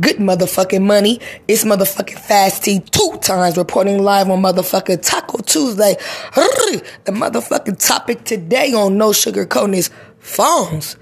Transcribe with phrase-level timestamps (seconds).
[0.00, 1.20] Good motherfucking money.
[1.48, 5.96] It's motherfucking Fast T two times reporting live on motherfucking Taco Tuesday.
[6.34, 10.96] The motherfucking topic today on No Sugar Coating is phones.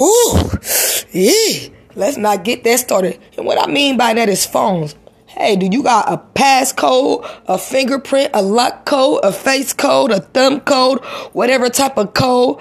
[0.00, 0.50] Ooh,
[1.10, 1.68] yeah.
[1.96, 3.18] Let's not get that started.
[3.36, 4.94] And what I mean by that is phones.
[5.26, 10.20] Hey, do you got a passcode, a fingerprint, a lock code, a face code, a
[10.20, 12.60] thumb code, whatever type of code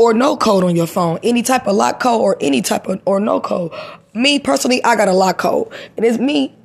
[0.00, 1.18] or no code on your phone?
[1.22, 3.70] Any type of lock code or any type of or no code.
[4.14, 5.70] Me personally, I got a lock code.
[5.96, 6.56] And it's me,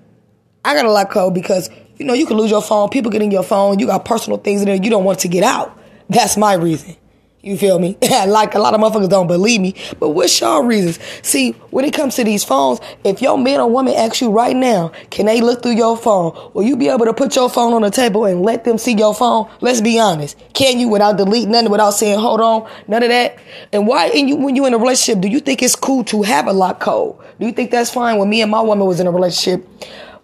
[0.63, 3.21] I got a lock code because you know you can lose your phone, people get
[3.21, 5.77] in your phone, you got personal things in there you don't want to get out.
[6.07, 6.95] That's my reason.
[7.45, 7.95] You feel me?
[8.01, 9.75] like a lot of motherfuckers don't believe me.
[9.99, 10.97] But what's y'all reasons?
[11.21, 14.55] See, when it comes to these phones, if your man or woman asks you right
[14.55, 16.33] now, can they look through your phone?
[16.55, 18.93] Will you be able to put your phone on the table and let them see
[18.93, 19.47] your phone?
[19.61, 20.39] Let's be honest.
[20.53, 23.37] Can you without deleting nothing, without saying, hold on, none of that?
[23.71, 26.23] And why, and you, when you're in a relationship, do you think it's cool to
[26.23, 27.15] have a lock code?
[27.39, 28.17] Do you think that's fine?
[28.17, 29.67] When me and my woman was in a relationship,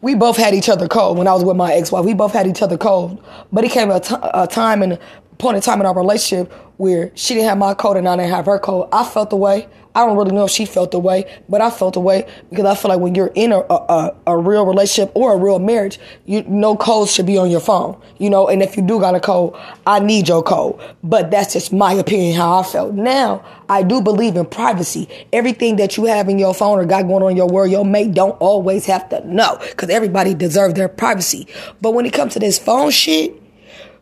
[0.01, 2.03] we both had each other code when I was with my ex-wife.
[2.03, 3.19] We both had each other code.
[3.51, 4.97] But it came a, t- a time and
[5.41, 8.31] point in time in our relationship where she didn't have my code and I didn't
[8.31, 8.87] have her code.
[8.91, 9.67] I felt the way.
[9.93, 12.65] I don't really know if she felt the way, but I felt the way because
[12.65, 15.99] I feel like when you're in a, a, a real relationship or a real marriage,
[16.25, 18.47] you no codes should be on your phone, you know.
[18.47, 19.53] And if you do got a code,
[19.85, 20.79] I need your code.
[21.03, 22.93] But that's just my opinion how I felt.
[22.93, 25.09] Now I do believe in privacy.
[25.33, 27.83] Everything that you have in your phone or got going on in your world, your
[27.83, 31.47] mate don't always have to know because everybody deserves their privacy.
[31.81, 33.40] But when it comes to this phone shit,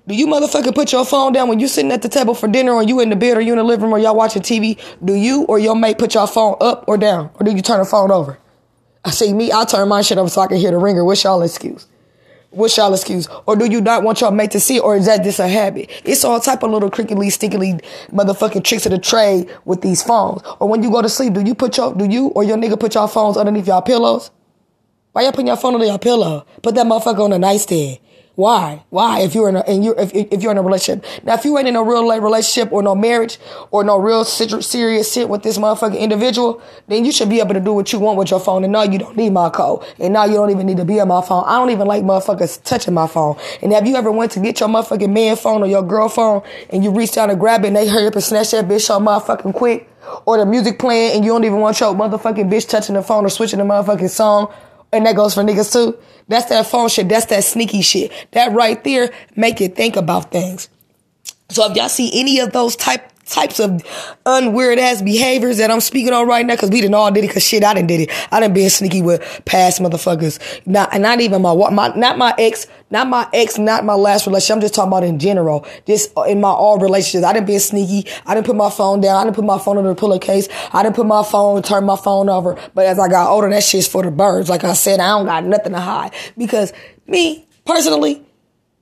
[0.10, 2.72] do you motherfucker put your phone down when you sitting at the table for dinner
[2.72, 4.80] or you in the bed or you in the living room or y'all watching TV?
[5.06, 7.30] Do you or your mate put your phone up or down?
[7.36, 8.40] Or do you turn the phone over?
[9.06, 11.06] I see me, I turn my shit over so I can hear the ringer.
[11.06, 11.86] What's y'all excuse?
[12.50, 13.28] What's y'all excuse?
[13.46, 15.92] Or do you not want your mate to see or is that just a habit?
[16.04, 17.80] It's all type of little crinkly, stinkily
[18.12, 20.42] motherfucking tricks of the trade with these phones.
[20.60, 22.80] Or when you go to sleep, do you put your, do you or your nigga
[22.80, 24.32] put your phones underneath y'all pillows?
[25.12, 26.48] Why y'all putting your phone under your pillow?
[26.64, 28.00] Put that motherfucker on the nightstand.
[28.40, 28.86] Why?
[28.90, 29.20] Why?
[29.20, 31.04] If you're in a, and you if, if you're in a relationship.
[31.26, 33.38] Now, if you ain't in a real relationship or no marriage
[33.70, 37.60] or no real serious shit with this motherfucking individual, then you should be able to
[37.60, 38.64] do what you want with your phone.
[38.64, 39.83] And now you don't need my code.
[40.00, 41.44] And now you don't even need to be on my phone.
[41.48, 43.38] I don't even like motherfuckers touching my phone.
[43.61, 46.42] And have you ever went to get your motherfucking man phone or your girl phone
[46.70, 48.86] and you reach down to grab it and they hurry up and snatch that bitch
[48.86, 49.89] so motherfucking quick?
[50.26, 53.26] Or the music playing and you don't even want your motherfucking bitch touching the phone
[53.26, 54.54] or switching the motherfucking song
[54.92, 55.98] and that goes for niggas too.
[56.27, 57.10] That's that phone shit.
[57.10, 58.11] That's that sneaky shit.
[58.32, 60.70] That right there make you think about things.
[61.50, 63.84] So if y'all see any of those type types of
[64.26, 67.32] unweird ass behaviors that I'm speaking on right now, cause we didn't all did it,
[67.32, 68.12] cause shit, I didn't did it.
[68.32, 70.40] I didn't been sneaky with past motherfuckers.
[70.66, 74.26] Not, and not even my, my, not my ex, not my ex, not my last
[74.26, 74.56] relationship.
[74.56, 75.66] I'm just talking about in general.
[75.86, 77.23] Just uh, in my all relationships.
[77.23, 78.10] I didn't be sneaky.
[78.26, 79.18] I didn't put my phone down.
[79.18, 80.48] I didn't put my phone under the pillowcase.
[80.73, 82.58] I didn't put my phone, turn my phone over.
[82.73, 84.50] But as I got older, that shit's for the birds.
[84.50, 86.73] Like I said, I don't got nothing to hide because
[87.08, 88.26] me personally,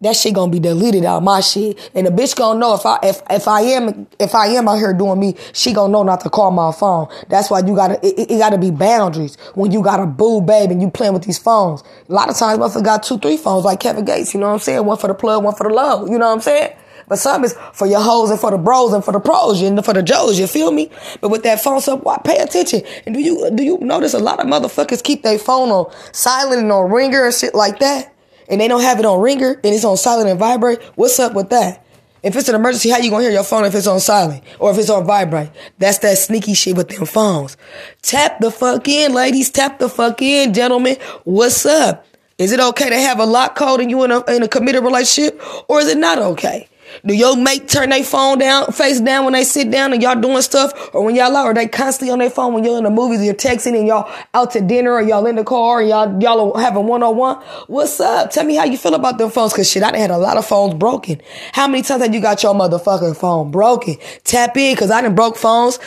[0.02, 1.91] that shit gonna be deleted out of my shit.
[1.96, 4.78] And the bitch gonna know if I if if I am if I am out
[4.78, 7.08] here doing me, she gonna know not to call my phone.
[7.30, 10.69] That's why you gotta it, it gotta be boundaries when you got a boo babe
[10.72, 11.84] and you playing with these phones.
[12.09, 14.53] A lot of times motherfuckers got two, three phones like Kevin Gates, you know what
[14.53, 14.86] I'm saying?
[14.86, 16.74] One for the plug, one for the low, you know what I'm saying?
[17.07, 19.84] But some is for your hoes and for the bros and for the pros and
[19.84, 20.91] for the joes, you feel me?
[21.22, 22.81] But with that phone stuff, why pay attention?
[23.06, 26.62] And do you do you notice a lot of motherfuckers keep their phone on silent
[26.62, 28.13] and on ringer and shit like that?
[28.50, 31.34] And they don't have it on ringer and it's on silent and vibrate, what's up
[31.34, 31.84] with that?
[32.24, 34.72] If it's an emergency, how you gonna hear your phone if it's on silent or
[34.72, 35.50] if it's on vibrate?
[35.78, 37.57] That's that sneaky shit with them phones.
[38.02, 39.50] Tap the fuck in, ladies.
[39.50, 40.97] Tap the fuck in, gentlemen.
[41.24, 42.06] What's up?
[42.38, 44.84] Is it okay to have a lock code and you in a, in a committed
[44.84, 46.68] relationship or is it not okay?
[47.06, 50.19] Do your mate turn their phone down, face down when they sit down and y'all
[50.19, 50.94] doing stuff?
[50.94, 53.24] Or when y'all out, or they constantly on their phone when you're in the movies,
[53.24, 56.53] you're texting and y'all out to dinner or y'all in the car and y'all, y'all
[56.53, 57.38] are having one on one?
[57.68, 58.31] What's up?
[58.31, 59.53] Tell me how you feel about them phones.
[59.53, 61.22] Cause shit, I done had a lot of phones broken.
[61.53, 63.97] How many times have you got your motherfucking phone broken?
[64.24, 65.80] Tap in, cause I done broke phones.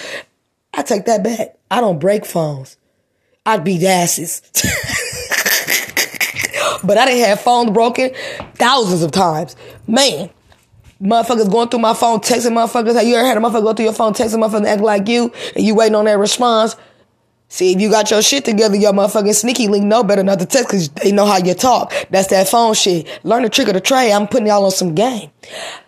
[0.75, 1.56] I take that back.
[1.70, 2.76] I don't break phones.
[3.47, 4.43] I'd be asses.
[6.84, 8.11] but I didn't have phones broken
[8.55, 9.56] thousands of times.
[9.87, 10.31] Man,
[11.02, 12.94] motherfuckers going through my phone, texting motherfuckers.
[12.94, 15.32] Have you ever had a motherfucker go through your phone, texting motherfuckers, act like you,
[15.56, 16.76] and you waiting on that response?
[17.52, 20.47] See, if you got your shit together, your motherfucking sneaky link know better not to
[20.47, 21.93] text because they know how you talk.
[22.11, 23.08] That's that phone shit.
[23.25, 24.12] Learn the trick of the trade.
[24.12, 25.32] I'm putting y'all on some game.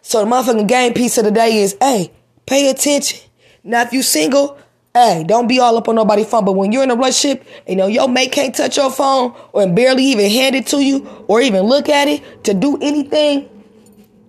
[0.00, 2.10] So the motherfucking game piece of the day is, hey,
[2.46, 3.20] pay attention.
[3.62, 4.58] Now, if you single,
[4.92, 6.44] hey, don't be all up on nobody's phone.
[6.44, 9.68] But when you're in a relationship, you know, your mate can't touch your phone or
[9.68, 13.48] barely even hand it to you or even look at it to do anything,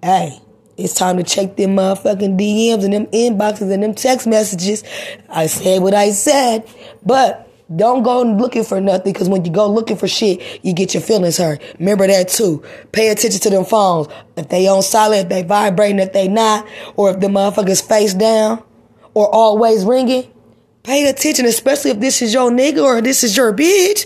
[0.03, 0.39] hey,
[0.77, 4.83] it's time to check them motherfucking DMs and them inboxes and them text messages.
[5.29, 6.67] I said what I said,
[7.05, 10.93] but Don't go looking for nothing because when you go looking for shit, you get
[10.93, 11.61] your feelings hurt.
[11.79, 12.63] Remember that too.
[12.91, 14.09] Pay attention to them phones.
[14.35, 18.13] If they on silent, if they vibrating, if they not, or if the motherfuckers face
[18.13, 18.61] down,
[19.13, 20.32] or always ringing.
[20.83, 24.05] Pay attention, especially if this is your nigga or this is your bitch.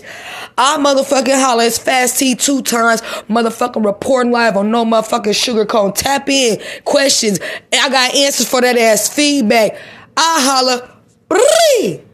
[0.56, 5.66] I motherfucking holler as fast T two times, motherfucking reporting live on no motherfucking sugar
[5.66, 5.92] cone.
[5.92, 7.40] Tap in questions.
[7.72, 9.76] I got answers for that ass feedback.
[10.16, 12.04] I holler.